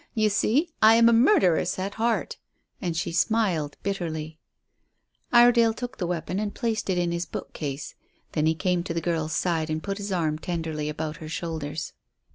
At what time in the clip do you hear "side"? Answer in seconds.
9.33-9.69